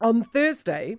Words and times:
On 0.00 0.22
Thursday, 0.22 0.96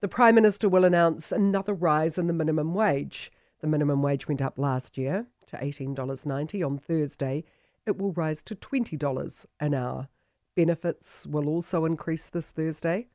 the 0.00 0.06
Prime 0.06 0.36
Minister 0.36 0.68
will 0.68 0.84
announce 0.84 1.32
another 1.32 1.74
rise 1.74 2.16
in 2.16 2.28
the 2.28 2.32
minimum 2.32 2.74
wage. 2.74 3.32
The 3.60 3.66
minimum 3.66 4.02
wage 4.02 4.28
went 4.28 4.40
up 4.40 4.56
last 4.56 4.96
year 4.96 5.26
to 5.48 5.56
$18.90. 5.56 6.64
On 6.64 6.78
Thursday, 6.78 7.42
it 7.86 7.98
will 7.98 8.12
rise 8.12 8.44
to 8.44 8.54
$20 8.54 9.46
an 9.58 9.74
hour. 9.74 10.06
Benefits 10.54 11.26
will 11.26 11.48
also 11.48 11.84
increase 11.84 12.28
this 12.28 12.52
Thursday. 12.52 13.08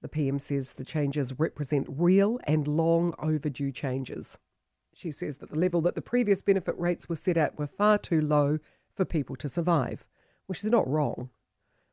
The 0.00 0.08
PM 0.08 0.38
says 0.38 0.74
the 0.74 0.84
changes 0.84 1.40
represent 1.40 1.88
real 1.90 2.38
and 2.44 2.68
long 2.68 3.14
overdue 3.18 3.72
changes. 3.72 4.38
She 4.94 5.10
says 5.10 5.38
that 5.38 5.50
the 5.50 5.58
level 5.58 5.80
that 5.80 5.96
the 5.96 6.02
previous 6.02 6.40
benefit 6.40 6.78
rates 6.78 7.08
were 7.08 7.16
set 7.16 7.36
at 7.36 7.58
were 7.58 7.66
far 7.66 7.98
too 7.98 8.20
low 8.20 8.60
for 8.94 9.04
people 9.04 9.34
to 9.36 9.48
survive, 9.48 10.06
which 10.46 10.62
is 10.62 10.70
not 10.70 10.88
wrong. 10.88 11.30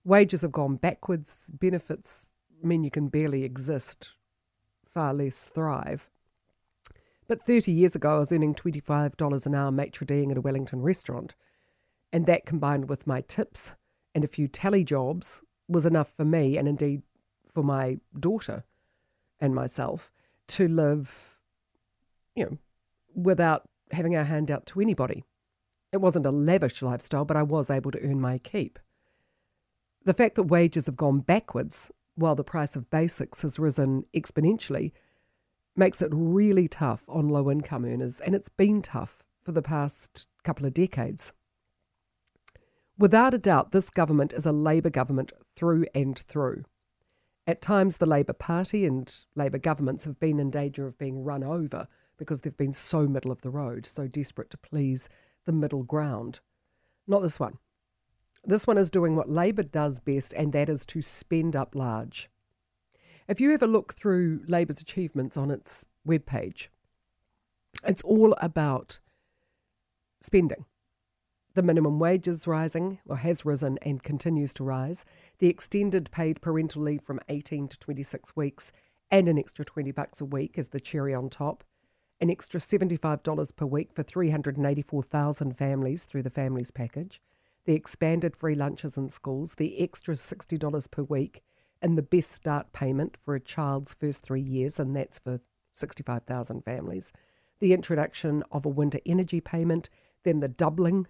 Wages 0.05 0.43
have 0.43 0.51
gone 0.51 0.75
backwards, 0.75 1.49
benefits 1.51 2.27
mean 2.63 2.83
you 2.83 2.91
can 2.91 3.07
barely 3.07 3.43
exist, 3.43 4.15
far 4.85 5.13
less 5.13 5.45
thrive. 5.45 6.09
But 7.27 7.45
30 7.45 7.71
years 7.71 7.95
ago, 7.95 8.15
I 8.15 8.19
was 8.19 8.31
earning 8.31 8.53
$25 8.53 9.45
an 9.45 9.55
hour 9.55 9.71
maitre 9.71 10.05
ding 10.05 10.31
at 10.31 10.37
a 10.37 10.41
Wellington 10.41 10.81
restaurant. 10.81 11.35
And 12.11 12.25
that 12.25 12.45
combined 12.45 12.89
with 12.89 13.07
my 13.07 13.21
tips 13.21 13.73
and 14.13 14.23
a 14.23 14.27
few 14.27 14.47
tally 14.47 14.83
jobs 14.83 15.41
was 15.67 15.85
enough 15.85 16.13
for 16.15 16.25
me 16.25 16.57
and 16.57 16.67
indeed 16.67 17.01
for 17.53 17.63
my 17.63 17.97
daughter 18.19 18.63
and 19.39 19.55
myself 19.55 20.11
to 20.47 20.67
live, 20.67 21.39
you 22.35 22.45
know, 22.45 22.57
without 23.15 23.63
having 23.91 24.15
our 24.15 24.23
hand 24.23 24.51
out 24.51 24.65
to 24.67 24.81
anybody. 24.81 25.23
It 25.91 26.01
wasn't 26.01 26.25
a 26.25 26.31
lavish 26.31 26.81
lifestyle, 26.81 27.25
but 27.25 27.37
I 27.37 27.43
was 27.43 27.69
able 27.69 27.91
to 27.91 28.01
earn 28.01 28.19
my 28.19 28.37
keep. 28.39 28.79
The 30.05 30.13
fact 30.13 30.35
that 30.35 30.43
wages 30.43 30.87
have 30.87 30.97
gone 30.97 31.19
backwards 31.19 31.91
while 32.15 32.35
the 32.35 32.43
price 32.43 32.75
of 32.75 32.89
basics 32.89 33.41
has 33.41 33.59
risen 33.59 34.05
exponentially 34.15 34.91
makes 35.75 36.01
it 36.01 36.11
really 36.13 36.67
tough 36.67 37.03
on 37.07 37.29
low 37.29 37.49
income 37.49 37.85
earners, 37.85 38.19
and 38.19 38.35
it's 38.35 38.49
been 38.49 38.81
tough 38.81 39.23
for 39.41 39.51
the 39.51 39.61
past 39.61 40.27
couple 40.43 40.65
of 40.65 40.73
decades. 40.73 41.33
Without 42.97 43.33
a 43.33 43.39
doubt, 43.39 43.71
this 43.71 43.89
government 43.89 44.33
is 44.33 44.45
a 44.45 44.51
Labour 44.51 44.91
government 44.91 45.31
through 45.55 45.85
and 45.95 46.17
through. 46.17 46.63
At 47.47 47.61
times, 47.61 47.97
the 47.97 48.05
Labour 48.05 48.33
Party 48.33 48.85
and 48.85 49.13
Labour 49.35 49.57
governments 49.57 50.05
have 50.05 50.19
been 50.19 50.39
in 50.39 50.51
danger 50.51 50.85
of 50.85 50.97
being 50.97 51.23
run 51.23 51.43
over 51.43 51.87
because 52.17 52.41
they've 52.41 52.55
been 52.55 52.73
so 52.73 53.07
middle 53.07 53.31
of 53.31 53.41
the 53.41 53.49
road, 53.49 53.85
so 53.85 54.07
desperate 54.07 54.49
to 54.51 54.57
please 54.57 55.09
the 55.45 55.51
middle 55.51 55.83
ground. 55.83 56.39
Not 57.07 57.21
this 57.21 57.39
one. 57.39 57.57
This 58.45 58.67
one 58.67 58.77
is 58.77 58.91
doing 58.91 59.15
what 59.15 59.29
Labour 59.29 59.63
does 59.63 59.99
best, 59.99 60.33
and 60.33 60.51
that 60.51 60.69
is 60.69 60.85
to 60.87 61.01
spend 61.01 61.55
up 61.55 61.75
large. 61.75 62.29
If 63.27 63.39
you 63.39 63.53
ever 63.53 63.67
look 63.67 63.93
through 63.93 64.41
Labour's 64.47 64.81
achievements 64.81 65.37
on 65.37 65.49
its 65.49 65.85
webpage, 66.05 66.67
it's 67.85 68.03
all 68.03 68.35
about 68.41 68.99
spending. 70.19 70.65
The 71.53 71.63
minimum 71.63 71.99
wage 71.99 72.27
is 72.27 72.47
rising, 72.47 72.99
or 73.07 73.17
has 73.17 73.45
risen 73.45 73.77
and 73.81 74.03
continues 74.03 74.53
to 74.55 74.63
rise. 74.63 75.05
The 75.39 75.47
extended 75.47 76.11
paid 76.11 76.41
parental 76.41 76.81
leave 76.81 77.01
from 77.01 77.19
18 77.29 77.67
to 77.69 77.79
26 77.79 78.35
weeks 78.35 78.71
and 79.11 79.29
an 79.29 79.37
extra 79.37 79.63
20 79.63 79.91
bucks 79.91 80.19
a 80.21 80.25
week 80.25 80.57
is 80.57 80.69
the 80.69 80.79
cherry 80.79 81.13
on 81.13 81.29
top. 81.29 81.63
An 82.19 82.31
extra 82.31 82.59
$75 82.59 83.55
per 83.55 83.65
week 83.65 83.91
for 83.93 84.01
384,000 84.01 85.55
families 85.55 86.05
through 86.05 86.23
the 86.23 86.31
Families 86.31 86.71
Package. 86.71 87.21
The 87.65 87.75
expanded 87.75 88.35
free 88.35 88.55
lunches 88.55 88.97
in 88.97 89.07
schools, 89.07 89.55
the 89.55 89.79
extra 89.79 90.15
$60 90.15 90.91
per 90.91 91.03
week 91.03 91.43
and 91.81 91.97
the 91.97 92.01
best 92.01 92.31
start 92.31 92.73
payment 92.73 93.15
for 93.17 93.35
a 93.35 93.41
child's 93.41 93.93
first 93.93 94.23
three 94.23 94.41
years, 94.41 94.79
and 94.79 94.95
that's 94.95 95.19
for 95.19 95.39
65,000 95.71 96.63
families. 96.63 97.13
The 97.59 97.73
introduction 97.73 98.43
of 98.51 98.65
a 98.65 98.69
winter 98.69 98.99
energy 99.05 99.39
payment, 99.39 99.89
then 100.23 100.39
the 100.39 100.47
doubling 100.47 101.07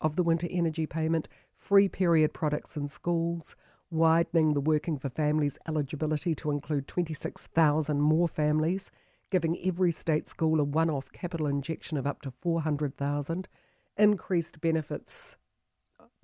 of 0.00 0.16
the 0.16 0.22
winter 0.22 0.46
energy 0.50 0.86
payment, 0.86 1.28
free 1.54 1.88
period 1.88 2.32
products 2.32 2.76
in 2.76 2.86
schools, 2.86 3.56
widening 3.90 4.54
the 4.54 4.60
Working 4.60 4.98
for 4.98 5.08
Families 5.08 5.58
eligibility 5.66 6.34
to 6.36 6.50
include 6.50 6.86
26,000 6.86 8.00
more 8.00 8.28
families, 8.28 8.90
giving 9.30 9.58
every 9.64 9.90
state 9.90 10.28
school 10.28 10.60
a 10.60 10.64
one-off 10.64 11.10
capital 11.10 11.46
injection 11.46 11.96
of 11.96 12.06
up 12.06 12.20
to 12.22 12.30
400,000, 12.30 13.48
increased 13.96 14.60
benefits 14.60 15.36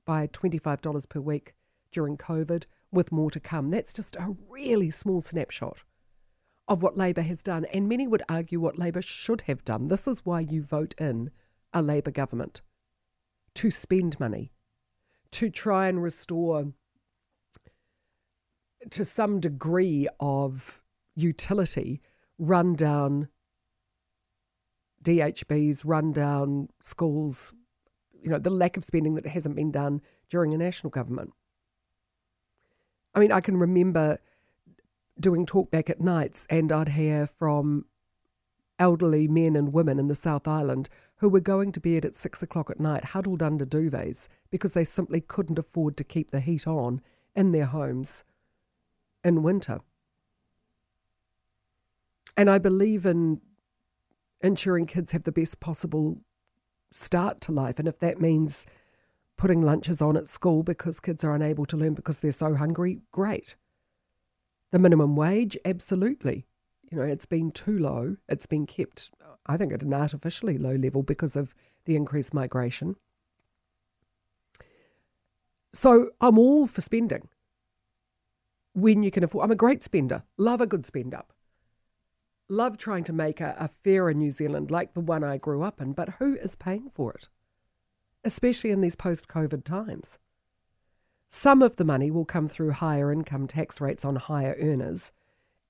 by 0.05 0.27
$25 0.29 1.09
per 1.09 1.21
week 1.21 1.55
during 1.91 2.17
COVID, 2.17 2.65
with 2.91 3.13
more 3.13 3.31
to 3.31 3.41
come. 3.41 3.71
That's 3.71 3.93
just 3.93 4.17
a 4.17 4.37
really 4.49 4.91
small 4.91 5.21
snapshot 5.21 5.85
of 6.69 6.83
what 6.83 6.97
Labour 6.97 7.23
has 7.23 7.43
done. 7.43 7.65
And 7.73 7.89
many 7.89 8.07
would 8.07 8.23
argue 8.29 8.61
what 8.61 8.79
Labour 8.79 9.03
should 9.03 9.43
have 9.43 9.65
done. 9.65 9.89
This 9.89 10.07
is 10.07 10.25
why 10.25 10.41
you 10.41 10.63
vote 10.63 10.95
in 10.99 11.31
a 11.73 11.83
Labour 11.83 12.11
government 12.11 12.63
to 13.55 13.71
spend 13.71 14.19
money, 14.21 14.53
to 15.33 15.51
try 15.51 15.89
and 15.89 16.03
restore 16.03 16.73
to 18.91 19.05
some 19.05 19.41
degree 19.41 20.09
of 20.21 20.83
utility 21.15 22.01
rundown 22.39 23.29
DHBs, 25.03 25.83
rundown 25.85 26.69
schools, 26.81 27.53
you 28.23 28.31
know, 28.31 28.39
the 28.39 28.51
lack 28.51 28.77
of 28.77 28.85
spending 28.85 29.15
that 29.17 29.27
hasn't 29.27 29.57
been 29.57 29.71
done 29.71 30.01
during 30.29 30.55
a 30.55 30.59
national 30.59 30.91
government. 30.91 31.33
I 33.15 33.21
mean, 33.21 33.33
I 33.33 33.41
can 33.41 33.57
remember 33.57 34.19
doing 35.21 35.45
talkback 35.45 35.91
at 35.91 36.01
nights, 36.01 36.47
and 36.49 36.73
I'd 36.73 36.91
hear 36.91 37.27
from 37.27 37.85
elderly 38.79 39.29
men 39.29 39.55
and 39.55 39.73
women 39.73 39.99
in 39.99 40.09
the 40.09 40.15
South 40.15 40.49
Island 40.49 40.89
who 41.17 41.29
were 41.29 41.41
going 41.41 41.71
to 41.73 41.81
bed 41.81 42.05
at 42.05 42.15
six 42.15 42.43
o'clock 42.43 42.71
at 42.71 42.81
night, 42.81 43.07
huddled 43.07 43.43
under 43.43 43.65
duvets, 43.65 44.29
because 44.51 44.73
they 44.73 44.85
simply 44.85 45.21
couldn't 45.21 45.59
afford 45.59 45.97
to 45.97 46.05
keep 46.05 46.31
the 46.31 46.41
heat 46.41 46.67
on 46.67 47.01
in 47.37 47.53
their 47.53 47.67
homes 47.67 48.25
in 49.23 49.43
winter. 49.43 49.81
And 52.37 52.51
I 52.51 52.59
believe 52.59 53.07
in 53.07 53.41
ensuring 54.41 54.87
kids 54.87 55.13
have 55.13 55.25
the 55.25 55.33
best 55.33 55.61
possible 55.61 56.21
start 56.95 57.41
to 57.43 57.53
life. 57.53 57.79
And 57.79 57.89
if 57.89 57.99
that 58.01 58.21
means 58.21 58.67
putting 59.37 59.63
lunches 59.63 60.01
on 60.01 60.17
at 60.17 60.29
school 60.29 60.63
because 60.63 61.01
kids 61.01 61.25
are 61.25 61.35
unable 61.35 61.67
to 61.67 61.77
learn 61.77 61.95
because 61.95 62.21
they're 62.21 62.33
so 62.33 62.55
hungry, 62.55 63.01
great. 63.11 63.57
The 64.71 64.79
minimum 64.79 65.17
wage, 65.17 65.57
absolutely. 65.65 66.47
You 66.91 66.99
know, 66.99 67.05
it's 67.05 67.27
been 67.27 67.51
too 67.51 67.79
low. 67.79 68.17
It's 68.29 68.47
been 68.47 68.67
kept, 68.67 69.11
I 69.47 69.57
think, 69.57 69.73
at 69.73 69.83
an 69.83 69.95
artificially 69.95 70.59
low 70.59 70.75
level 70.75 71.03
because 71.03 71.37
of 71.37 71.55
the 71.85 71.97
increased 71.97 72.35
migration. 72.35 72.97
So 75.73 76.11
I'm 76.21 76.39
all 76.39 76.67
for 76.67 76.81
spending 76.81 77.29
when 78.75 79.03
you 79.03 79.11
can 79.11 79.25
afford. 79.25 79.45
I'm 79.45 79.51
a 79.51 79.57
great 79.57 79.83
spender, 79.83 80.23
love 80.37 80.61
a 80.61 80.67
good 80.67 80.85
spend 80.85 81.15
up. 81.15 81.33
Love 82.49 82.77
trying 82.77 83.05
to 83.05 83.13
make 83.13 83.41
a, 83.41 83.57
a 83.59 83.69
fairer 83.69 84.13
New 84.13 84.31
Zealand 84.31 84.71
like 84.71 84.95
the 84.95 85.01
one 85.01 85.25
I 85.25 85.39
grew 85.39 85.63
up 85.63 85.81
in, 85.81 85.93
but 85.93 86.15
who 86.19 86.37
is 86.37 86.57
paying 86.57 86.91
for 86.91 87.13
it? 87.13 87.29
especially 88.25 88.71
in 88.71 88.81
these 88.81 88.97
post 88.97 89.29
COVID 89.29 89.65
times. 89.65 90.19
Some 91.29 91.63
of 91.63 91.77
the 91.77 91.85
money 91.85 92.11
will 92.11 92.25
come 92.25 92.47
through 92.47 92.73
higher 92.73 93.11
income 93.11 93.47
tax 93.47 93.81
rates 93.81 94.05
on 94.05 94.17
higher 94.17 94.57
earners, 94.61 95.13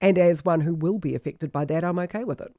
and 0.00 0.18
as 0.18 0.44
one 0.44 0.60
who 0.60 0.74
will 0.74 0.98
be 0.98 1.14
affected 1.14 1.52
by 1.52 1.64
that, 1.66 1.84
I'm 1.84 1.98
okay 2.00 2.24
with 2.24 2.40
it. 2.40 2.52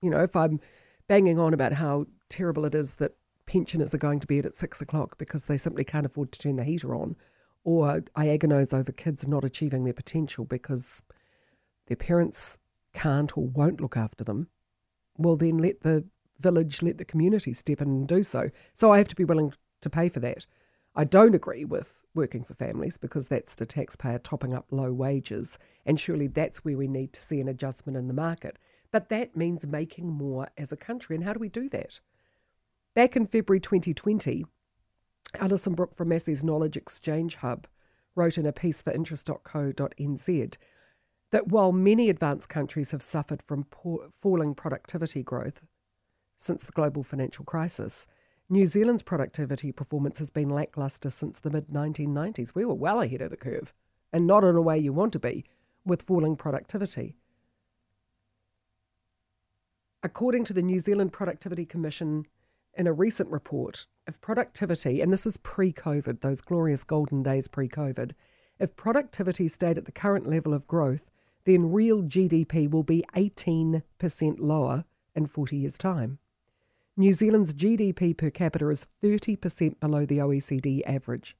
You 0.00 0.10
know, 0.10 0.20
if 0.20 0.36
I'm 0.36 0.60
banging 1.08 1.38
on 1.38 1.52
about 1.52 1.72
how 1.72 2.06
terrible 2.28 2.64
it 2.64 2.74
is 2.74 2.94
that 2.96 3.16
pensioners 3.46 3.94
are 3.94 3.98
going 3.98 4.20
to 4.20 4.26
bed 4.26 4.46
at 4.46 4.54
six 4.54 4.80
o'clock 4.80 5.18
because 5.18 5.46
they 5.46 5.56
simply 5.56 5.82
can't 5.82 6.06
afford 6.06 6.30
to 6.32 6.38
turn 6.38 6.56
the 6.56 6.64
heater 6.64 6.94
on, 6.94 7.16
or 7.64 8.04
I 8.14 8.26
agonise 8.26 8.72
over 8.72 8.92
kids 8.92 9.26
not 9.26 9.44
achieving 9.44 9.84
their 9.84 9.92
potential 9.92 10.44
because 10.44 11.02
their 11.88 11.96
parents 11.96 12.58
can't 12.98 13.36
or 13.36 13.46
won't 13.46 13.80
look 13.80 13.96
after 13.96 14.24
them, 14.24 14.48
well, 15.16 15.36
then 15.36 15.58
let 15.58 15.82
the 15.82 16.04
village 16.38 16.82
let 16.82 16.98
the 16.98 17.04
community 17.04 17.52
step 17.52 17.80
in 17.80 17.88
and 17.88 18.08
do 18.08 18.22
so. 18.22 18.50
So 18.74 18.92
I 18.92 18.98
have 18.98 19.08
to 19.08 19.16
be 19.16 19.24
willing 19.24 19.52
to 19.80 19.90
pay 19.90 20.08
for 20.08 20.20
that. 20.20 20.46
I 20.94 21.04
don't 21.04 21.34
agree 21.34 21.64
with 21.64 22.00
working 22.14 22.42
for 22.42 22.54
families 22.54 22.96
because 22.96 23.28
that's 23.28 23.54
the 23.54 23.66
taxpayer 23.66 24.18
topping 24.18 24.52
up 24.52 24.66
low 24.70 24.92
wages, 24.92 25.58
and 25.86 25.98
surely 25.98 26.26
that's 26.26 26.64
where 26.64 26.76
we 26.76 26.88
need 26.88 27.12
to 27.12 27.20
see 27.20 27.40
an 27.40 27.48
adjustment 27.48 27.96
in 27.96 28.08
the 28.08 28.14
market. 28.14 28.58
But 28.90 29.08
that 29.10 29.36
means 29.36 29.66
making 29.66 30.08
more 30.08 30.48
as 30.56 30.72
a 30.72 30.76
country, 30.76 31.14
and 31.14 31.24
how 31.24 31.32
do 31.34 31.38
we 31.38 31.48
do 31.48 31.68
that? 31.68 32.00
Back 32.94 33.14
in 33.14 33.26
February 33.26 33.60
2020, 33.60 34.44
Alison 35.38 35.74
Brooke 35.74 35.94
from 35.94 36.08
Massey's 36.08 36.42
Knowledge 36.42 36.76
Exchange 36.76 37.36
Hub 37.36 37.66
wrote 38.16 38.38
in 38.38 38.46
a 38.46 38.52
piece 38.52 38.82
for 38.82 38.92
interest.co.nz 38.92 40.56
that 41.30 41.48
while 41.48 41.72
many 41.72 42.08
advanced 42.08 42.48
countries 42.48 42.90
have 42.90 43.02
suffered 43.02 43.42
from 43.42 43.64
poor, 43.64 44.08
falling 44.10 44.54
productivity 44.54 45.22
growth, 45.22 45.62
since 46.38 46.62
the 46.64 46.72
global 46.72 47.02
financial 47.02 47.44
crisis. 47.44 48.06
New 48.48 48.64
Zealand's 48.64 49.02
productivity 49.02 49.72
performance 49.72 50.18
has 50.20 50.30
been 50.30 50.48
lacklustre 50.48 51.10
since 51.10 51.38
the 51.38 51.50
mid 51.50 51.66
1990s. 51.66 52.54
We 52.54 52.64
were 52.64 52.74
well 52.74 53.02
ahead 53.02 53.20
of 53.20 53.30
the 53.30 53.36
curve 53.36 53.74
and 54.12 54.26
not 54.26 54.44
in 54.44 54.56
a 54.56 54.62
way 54.62 54.78
you 54.78 54.92
want 54.92 55.12
to 55.12 55.18
be 55.18 55.44
with 55.84 56.02
falling 56.02 56.36
productivity. 56.36 57.16
According 60.02 60.44
to 60.44 60.54
the 60.54 60.62
New 60.62 60.80
Zealand 60.80 61.12
Productivity 61.12 61.66
Commission, 61.66 62.24
in 62.74 62.86
a 62.86 62.92
recent 62.92 63.30
report, 63.30 63.86
if 64.06 64.20
productivity, 64.20 65.00
and 65.00 65.12
this 65.12 65.26
is 65.26 65.36
pre 65.38 65.72
COVID, 65.72 66.20
those 66.20 66.40
glorious 66.40 66.84
golden 66.84 67.22
days 67.22 67.48
pre 67.48 67.68
COVID, 67.68 68.12
if 68.60 68.76
productivity 68.76 69.48
stayed 69.48 69.76
at 69.76 69.84
the 69.84 69.92
current 69.92 70.26
level 70.26 70.54
of 70.54 70.68
growth, 70.68 71.10
then 71.48 71.72
real 71.72 72.02
GDP 72.02 72.70
will 72.70 72.82
be 72.82 73.02
18% 73.16 73.82
lower 74.38 74.84
in 75.14 75.26
40 75.26 75.56
years' 75.56 75.78
time. 75.78 76.18
New 76.94 77.12
Zealand's 77.12 77.54
GDP 77.54 78.14
per 78.14 78.28
capita 78.28 78.68
is 78.68 78.86
30% 79.02 79.80
below 79.80 80.04
the 80.04 80.18
OECD 80.18 80.82
average. 80.86 81.38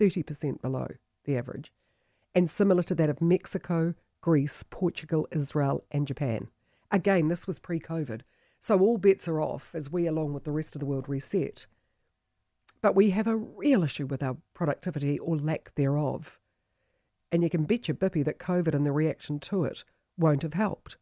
30% 0.00 0.60
below 0.60 0.88
the 1.24 1.36
average. 1.36 1.72
And 2.34 2.50
similar 2.50 2.82
to 2.82 2.94
that 2.96 3.08
of 3.08 3.20
Mexico, 3.20 3.94
Greece, 4.20 4.64
Portugal, 4.64 5.28
Israel, 5.30 5.84
and 5.92 6.08
Japan. 6.08 6.48
Again, 6.90 7.28
this 7.28 7.46
was 7.46 7.60
pre 7.60 7.78
COVID. 7.78 8.22
So 8.58 8.80
all 8.80 8.98
bets 8.98 9.28
are 9.28 9.40
off 9.40 9.76
as 9.76 9.92
we, 9.92 10.08
along 10.08 10.32
with 10.32 10.42
the 10.42 10.50
rest 10.50 10.74
of 10.74 10.80
the 10.80 10.86
world, 10.86 11.08
reset. 11.08 11.68
But 12.82 12.96
we 12.96 13.10
have 13.10 13.28
a 13.28 13.36
real 13.36 13.84
issue 13.84 14.06
with 14.06 14.24
our 14.24 14.38
productivity 14.54 15.20
or 15.20 15.36
lack 15.36 15.72
thereof. 15.76 16.40
And 17.34 17.42
you 17.42 17.50
can 17.50 17.64
bet 17.64 17.88
your 17.88 17.96
bippy 17.96 18.24
that 18.26 18.38
COVID 18.38 18.76
and 18.76 18.86
the 18.86 18.92
reaction 18.92 19.40
to 19.40 19.64
it 19.64 19.82
won't 20.16 20.42
have 20.42 20.54
helped. 20.54 20.98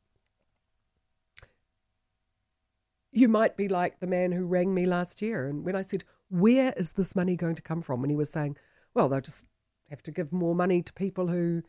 You 3.11 3.29
might 3.29 3.55
be 3.55 3.69
like 3.69 4.01
the 4.01 4.07
man 4.07 4.33
who 4.33 4.47
rang 4.47 4.73
me 4.73 4.87
last 4.87 5.21
year, 5.21 5.47
and 5.47 5.63
when 5.63 5.77
I 5.77 5.83
said, 5.83 6.05
Where 6.31 6.73
is 6.75 6.93
this 6.93 7.15
money 7.15 7.37
going 7.37 7.57
to 7.57 7.61
come 7.61 7.83
from? 7.83 8.03
And 8.03 8.11
he 8.11 8.17
was 8.17 8.31
saying, 8.31 8.57
Well, 8.95 9.11
they'll 9.11 9.21
just 9.21 9.45
have 9.91 10.03
to 10.05 10.11
give 10.11 10.33
more 10.33 10.55
money 10.55 10.81
to 10.81 10.93
people 10.95 11.27
who 11.27 11.65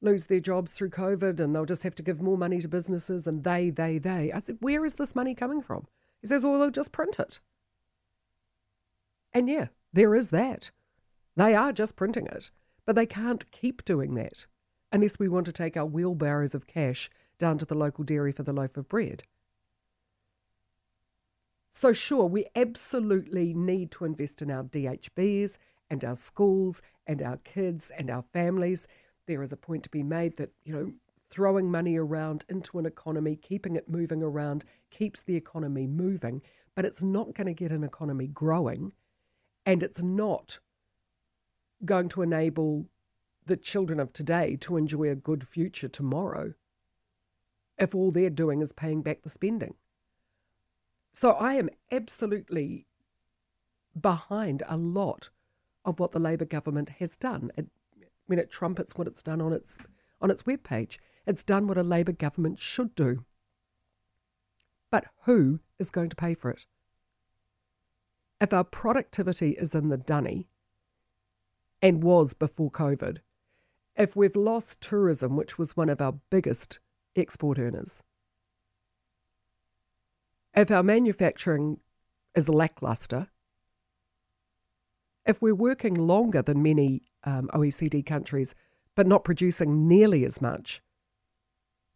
lose 0.00 0.26
their 0.26 0.40
jobs 0.40 0.72
through 0.72 0.90
COVID, 0.90 1.38
and 1.38 1.54
they'll 1.54 1.64
just 1.64 1.84
have 1.84 1.94
to 1.94 2.02
give 2.02 2.20
more 2.20 2.36
money 2.36 2.60
to 2.60 2.66
businesses, 2.66 3.28
and 3.28 3.44
they, 3.44 3.70
they, 3.70 3.98
they. 3.98 4.32
I 4.32 4.40
said, 4.40 4.56
Where 4.58 4.84
is 4.84 4.96
this 4.96 5.14
money 5.14 5.36
coming 5.36 5.62
from? 5.62 5.86
He 6.20 6.26
says, 6.26 6.44
Well, 6.44 6.58
they'll 6.58 6.72
just 6.72 6.90
print 6.90 7.20
it. 7.20 7.38
And 9.32 9.48
yeah, 9.48 9.68
there 9.92 10.16
is 10.16 10.30
that. 10.30 10.72
They 11.36 11.54
are 11.54 11.72
just 11.72 11.94
printing 11.94 12.26
it, 12.26 12.50
but 12.90 12.96
they 12.96 13.06
can't 13.06 13.48
keep 13.52 13.84
doing 13.84 14.16
that 14.16 14.48
unless 14.90 15.16
we 15.16 15.28
want 15.28 15.46
to 15.46 15.52
take 15.52 15.76
our 15.76 15.86
wheelbarrows 15.86 16.56
of 16.56 16.66
cash 16.66 17.08
down 17.38 17.56
to 17.56 17.64
the 17.64 17.76
local 17.76 18.02
dairy 18.02 18.32
for 18.32 18.42
the 18.42 18.52
loaf 18.52 18.76
of 18.76 18.88
bread. 18.88 19.22
So, 21.70 21.92
sure, 21.92 22.24
we 22.24 22.46
absolutely 22.56 23.54
need 23.54 23.92
to 23.92 24.04
invest 24.04 24.42
in 24.42 24.50
our 24.50 24.64
DHBs 24.64 25.56
and 25.88 26.04
our 26.04 26.16
schools 26.16 26.82
and 27.06 27.22
our 27.22 27.36
kids 27.36 27.92
and 27.96 28.10
our 28.10 28.24
families. 28.32 28.88
There 29.26 29.44
is 29.44 29.52
a 29.52 29.56
point 29.56 29.84
to 29.84 29.90
be 29.90 30.02
made 30.02 30.36
that, 30.38 30.50
you 30.64 30.72
know, 30.72 30.92
throwing 31.28 31.70
money 31.70 31.96
around 31.96 32.44
into 32.48 32.76
an 32.80 32.86
economy, 32.86 33.36
keeping 33.36 33.76
it 33.76 33.88
moving 33.88 34.20
around, 34.20 34.64
keeps 34.90 35.22
the 35.22 35.36
economy 35.36 35.86
moving, 35.86 36.40
but 36.74 36.84
it's 36.84 37.04
not 37.04 37.34
going 37.34 37.46
to 37.46 37.54
get 37.54 37.70
an 37.70 37.84
economy 37.84 38.26
growing 38.26 38.92
and 39.64 39.84
it's 39.84 40.02
not 40.02 40.58
going 41.84 42.08
to 42.10 42.22
enable 42.22 42.86
the 43.46 43.56
children 43.56 43.98
of 43.98 44.12
today 44.12 44.56
to 44.56 44.76
enjoy 44.76 45.08
a 45.08 45.14
good 45.14 45.46
future 45.46 45.88
tomorrow 45.88 46.54
if 47.78 47.94
all 47.94 48.10
they're 48.10 48.30
doing 48.30 48.60
is 48.60 48.72
paying 48.72 49.02
back 49.02 49.22
the 49.22 49.28
spending. 49.28 49.74
So 51.12 51.32
I 51.32 51.54
am 51.54 51.70
absolutely 51.90 52.86
behind 53.98 54.62
a 54.68 54.76
lot 54.76 55.30
of 55.84 55.98
what 55.98 56.12
the 56.12 56.20
Labour 56.20 56.44
government 56.44 56.90
has 57.00 57.16
done. 57.16 57.50
It, 57.56 57.66
when 58.26 58.38
it 58.38 58.50
trumpets 58.50 58.94
what 58.94 59.06
it's 59.06 59.22
done 59.22 59.40
on 59.40 59.52
its 59.52 59.78
on 60.20 60.30
its 60.30 60.42
webpage, 60.42 60.98
it's 61.26 61.42
done 61.42 61.66
what 61.66 61.78
a 61.78 61.82
Labour 61.82 62.12
government 62.12 62.58
should 62.58 62.94
do. 62.94 63.24
But 64.90 65.06
who 65.24 65.60
is 65.78 65.90
going 65.90 66.10
to 66.10 66.16
pay 66.16 66.34
for 66.34 66.50
it? 66.50 66.66
If 68.40 68.52
our 68.52 68.64
productivity 68.64 69.50
is 69.52 69.74
in 69.74 69.88
the 69.88 69.96
dunny, 69.96 70.48
and 71.82 72.02
was 72.02 72.34
before 72.34 72.70
COVID, 72.70 73.18
if 73.96 74.16
we've 74.16 74.36
lost 74.36 74.80
tourism, 74.80 75.36
which 75.36 75.58
was 75.58 75.76
one 75.76 75.88
of 75.88 76.00
our 76.00 76.14
biggest 76.30 76.80
export 77.16 77.58
earners, 77.58 78.02
if 80.54 80.70
our 80.70 80.82
manufacturing 80.82 81.80
is 82.34 82.48
lackluster, 82.48 83.28
if 85.26 85.40
we're 85.40 85.54
working 85.54 85.94
longer 85.94 86.42
than 86.42 86.62
many 86.62 87.02
um, 87.24 87.48
OECD 87.54 88.04
countries 88.04 88.54
but 88.96 89.06
not 89.06 89.24
producing 89.24 89.86
nearly 89.86 90.24
as 90.24 90.42
much, 90.42 90.82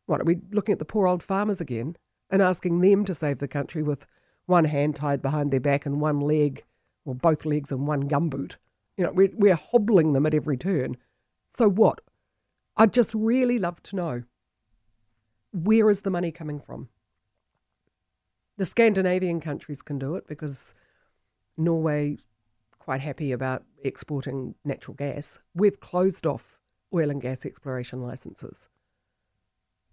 what 0.07 0.21
are 0.21 0.25
we 0.25 0.39
looking 0.53 0.75
at 0.75 0.79
the 0.79 0.85
poor 0.85 1.07
old 1.07 1.23
farmers 1.23 1.61
again 1.61 1.97
and 2.31 2.43
asking 2.43 2.81
them 2.81 3.05
to 3.05 3.15
save 3.15 3.39
the 3.39 3.49
country 3.49 3.83
with 3.83 4.07
one 4.47 4.67
hand 4.67 4.97
tied 4.97 5.23
behind 5.23 5.51
their 5.51 5.61
back 5.61 5.87
and 5.87 6.01
one 6.01 6.21
leg, 6.21 6.63
or 7.05 7.15
both 7.15 7.47
legs 7.47 7.73
and 7.73 7.87
one 7.87 8.03
gumboot? 8.03 8.57
You 8.97 9.05
know, 9.05 9.13
we're, 9.13 9.33
we're 9.35 9.57
hobbling 9.57 10.13
them 10.13 10.27
at 10.27 10.35
every 10.35 10.57
turn. 10.57 10.97
So 11.57 11.69
what? 11.69 12.01
I'd 12.77 12.93
just 12.93 13.15
really 13.15 13.59
love 13.59 13.83
to 13.85 13.97
know 13.97 14.23
where 15.53 15.89
is 15.91 16.01
the 16.01 16.11
money 16.11 16.33
coming 16.33 16.61
from? 16.61 16.89
The 18.57 18.65
Scandinavian 18.65 19.41
countries 19.41 19.83
can 19.83 19.99
do 19.99 20.17
it 20.17 20.27
because 20.27 20.75
Norway 21.57 22.19
quite 22.85 23.01
happy 23.01 23.33
about 23.33 23.65
exporting 23.83 24.55
natural 24.65 24.95
gas. 24.95 25.39
We've 25.55 25.81
closed 25.81 26.27
off 26.27 26.61
oil 26.93 27.11
and 27.11 27.21
gas 27.21 27.47
exploration 27.47 28.03
licenses. 28.03 28.69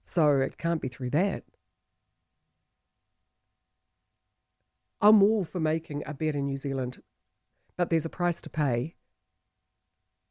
So 0.03 0.39
it 0.39 0.57
can't 0.57 0.81
be 0.81 0.89
through 0.89 1.11
that. 1.11 1.43
I'm 4.99 5.23
all 5.23 5.43
for 5.43 5.59
making 5.59 6.03
a 6.05 6.13
better 6.13 6.41
New 6.41 6.57
Zealand, 6.57 7.01
but 7.81 7.89
there's 7.89 8.05
a 8.05 8.09
price 8.09 8.43
to 8.43 8.49
pay. 8.51 8.93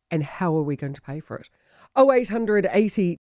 And 0.08 0.23
how 0.23 0.56
are 0.56 0.62
we 0.62 0.76
going 0.76 0.93
to 0.93 1.00
pay 1.00 1.19
for 1.19 1.37
it? 1.37 1.50
0800 1.99 2.69
80 2.70 3.19